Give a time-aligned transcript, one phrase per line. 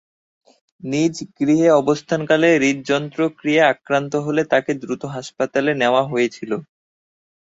[0.83, 6.51] নিজ গৃহে অবস্থানকালে হৃদযন্ত্র ক্রীয়ায় আক্রান্ত হলে তাকে দ্রুত হাসপাতালে নেয়া হয়েছিল।